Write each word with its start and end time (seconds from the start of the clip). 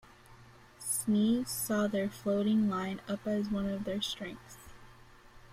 Sneeze 0.79 1.47
saw 1.51 1.85
their 1.85 2.09
floating 2.09 2.67
line-up 2.67 3.27
as 3.27 3.49
one 3.49 3.69
of 3.69 3.83
their 3.83 4.01
strengths. 4.01 4.57